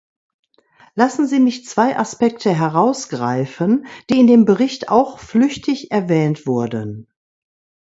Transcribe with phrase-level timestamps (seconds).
[0.95, 7.07] Lassen Sie mich zwei Aspekte herausgreifen, die in dem Bericht auch flüchtig erwähnt wurden.